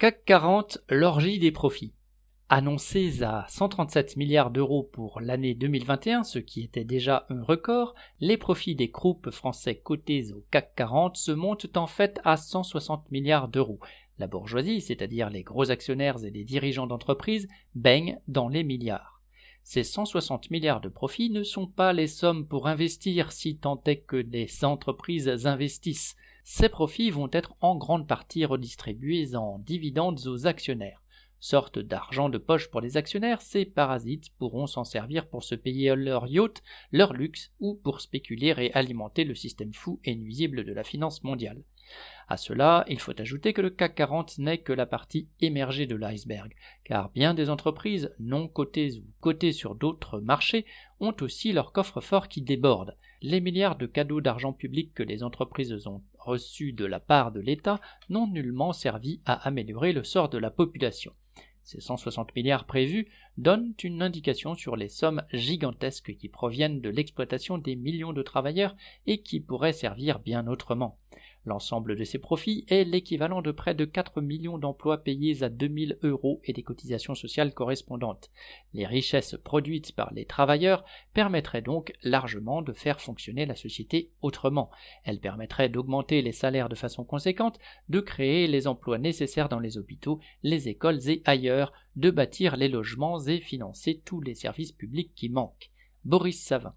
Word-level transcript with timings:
CAC 0.00 0.24
40, 0.26 0.78
l'orgie 0.90 1.40
des 1.40 1.50
profits. 1.50 1.92
Annoncés 2.48 3.24
à 3.24 3.46
137 3.48 4.16
milliards 4.16 4.52
d'euros 4.52 4.84
pour 4.84 5.20
l'année 5.20 5.56
2021, 5.56 6.22
ce 6.22 6.38
qui 6.38 6.62
était 6.62 6.84
déjà 6.84 7.26
un 7.30 7.42
record, 7.42 7.96
les 8.20 8.36
profits 8.36 8.76
des 8.76 8.90
groupes 8.90 9.30
français 9.30 9.74
cotés 9.74 10.32
au 10.32 10.44
CAC 10.52 10.76
40 10.76 11.16
se 11.16 11.32
montent 11.32 11.76
en 11.76 11.88
fait 11.88 12.20
à 12.24 12.36
160 12.36 13.10
milliards 13.10 13.48
d'euros. 13.48 13.80
La 14.20 14.28
bourgeoisie, 14.28 14.80
c'est-à-dire 14.80 15.30
les 15.30 15.42
gros 15.42 15.72
actionnaires 15.72 16.24
et 16.24 16.30
les 16.30 16.44
dirigeants 16.44 16.86
d'entreprises, 16.86 17.48
baignent 17.74 18.20
dans 18.28 18.48
les 18.48 18.62
milliards. 18.62 19.20
Ces 19.64 19.82
160 19.82 20.52
milliards 20.52 20.80
de 20.80 20.88
profits 20.88 21.30
ne 21.30 21.42
sont 21.42 21.66
pas 21.66 21.92
les 21.92 22.06
sommes 22.06 22.46
pour 22.46 22.68
investir 22.68 23.32
si 23.32 23.56
tant 23.56 23.82
est 23.84 24.02
que 24.02 24.14
les 24.14 24.64
entreprises 24.64 25.44
investissent. 25.44 26.14
Ces 26.50 26.70
profits 26.70 27.10
vont 27.10 27.28
être 27.30 27.54
en 27.60 27.76
grande 27.76 28.08
partie 28.08 28.46
redistribués 28.46 29.36
en 29.36 29.58
dividendes 29.58 30.26
aux 30.26 30.46
actionnaires. 30.46 31.02
Sorte 31.40 31.78
d'argent 31.78 32.30
de 32.30 32.38
poche 32.38 32.70
pour 32.70 32.80
les 32.80 32.96
actionnaires, 32.96 33.42
ces 33.42 33.66
parasites 33.66 34.30
pourront 34.38 34.66
s'en 34.66 34.82
servir 34.82 35.28
pour 35.28 35.44
se 35.44 35.54
payer 35.54 35.94
leur 35.94 36.26
yacht, 36.26 36.62
leur 36.90 37.12
luxe 37.12 37.52
ou 37.60 37.74
pour 37.74 38.00
spéculer 38.00 38.54
et 38.56 38.72
alimenter 38.72 39.24
le 39.24 39.34
système 39.34 39.74
fou 39.74 40.00
et 40.04 40.16
nuisible 40.16 40.64
de 40.64 40.72
la 40.72 40.84
finance 40.84 41.22
mondiale. 41.22 41.62
À 42.28 42.36
cela, 42.36 42.84
il 42.88 43.00
faut 43.00 43.18
ajouter 43.18 43.54
que 43.54 43.62
le 43.62 43.70
CAC 43.70 43.94
40 43.94 44.38
n'est 44.38 44.58
que 44.58 44.74
la 44.74 44.84
partie 44.84 45.28
émergée 45.40 45.86
de 45.86 45.96
l'iceberg, 45.96 46.54
car 46.84 47.10
bien 47.10 47.32
des 47.32 47.48
entreprises 47.48 48.14
non 48.18 48.48
cotées 48.48 48.98
ou 48.98 49.04
cotées 49.20 49.52
sur 49.52 49.74
d'autres 49.74 50.20
marchés 50.20 50.66
ont 51.00 51.14
aussi 51.22 51.52
leur 51.52 51.72
coffre-fort 51.72 52.28
qui 52.28 52.42
déborde. 52.42 52.96
Les 53.22 53.40
milliards 53.40 53.76
de 53.76 53.86
cadeaux 53.86 54.20
d'argent 54.20 54.52
public 54.52 54.92
que 54.94 55.02
les 55.02 55.22
entreprises 55.22 55.86
ont 55.86 56.02
reçus 56.18 56.72
de 56.72 56.84
la 56.84 57.00
part 57.00 57.32
de 57.32 57.40
l'État 57.40 57.80
n'ont 58.10 58.26
nullement 58.26 58.74
servi 58.74 59.22
à 59.24 59.32
améliorer 59.48 59.92
le 59.92 60.04
sort 60.04 60.28
de 60.28 60.38
la 60.38 60.50
population. 60.50 61.14
Ces 61.62 61.80
160 61.80 62.34
milliards 62.34 62.64
prévus 62.64 63.08
donnent 63.36 63.74
une 63.82 64.02
indication 64.02 64.54
sur 64.54 64.76
les 64.76 64.88
sommes 64.88 65.22
gigantesques 65.32 66.16
qui 66.16 66.28
proviennent 66.28 66.80
de 66.80 66.88
l'exploitation 66.88 67.58
des 67.58 67.76
millions 67.76 68.12
de 68.12 68.22
travailleurs 68.22 68.74
et 69.06 69.20
qui 69.20 69.40
pourraient 69.40 69.74
servir 69.74 70.18
bien 70.18 70.46
autrement. 70.46 70.98
L'ensemble 71.44 71.96
de 71.96 72.04
ces 72.04 72.18
profits 72.18 72.64
est 72.68 72.84
l'équivalent 72.84 73.42
de 73.42 73.52
près 73.52 73.74
de 73.74 73.84
4 73.84 74.20
millions 74.20 74.58
d'emplois 74.58 74.98
payés 74.98 75.42
à 75.42 75.48
2000 75.48 75.98
euros 76.02 76.40
et 76.44 76.52
des 76.52 76.62
cotisations 76.62 77.14
sociales 77.14 77.54
correspondantes. 77.54 78.30
Les 78.74 78.86
richesses 78.86 79.36
produites 79.42 79.92
par 79.92 80.12
les 80.12 80.24
travailleurs 80.24 80.84
permettraient 81.14 81.62
donc 81.62 81.92
largement 82.02 82.60
de 82.60 82.72
faire 82.72 83.00
fonctionner 83.00 83.46
la 83.46 83.54
société 83.54 84.10
autrement. 84.20 84.70
Elles 85.04 85.20
permettraient 85.20 85.68
d'augmenter 85.68 86.22
les 86.22 86.32
salaires 86.32 86.68
de 86.68 86.74
façon 86.74 87.04
conséquente, 87.04 87.58
de 87.88 88.00
créer 88.00 88.46
les 88.46 88.66
emplois 88.66 88.98
nécessaires 88.98 89.48
dans 89.48 89.60
les 89.60 89.78
hôpitaux, 89.78 90.20
les 90.42 90.68
écoles 90.68 91.08
et 91.08 91.22
ailleurs, 91.24 91.72
de 91.96 92.10
bâtir 92.10 92.56
les 92.56 92.68
logements 92.68 93.20
et 93.20 93.40
financer 93.40 94.02
tous 94.04 94.20
les 94.20 94.34
services 94.34 94.72
publics 94.72 95.12
qui 95.14 95.28
manquent. 95.28 95.70
Boris 96.04 96.42
Savin. 96.42 96.74